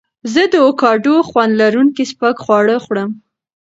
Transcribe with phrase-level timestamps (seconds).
[0.33, 3.09] زه د اوکاډو خوند لرونکي سپک خواړه خوړم.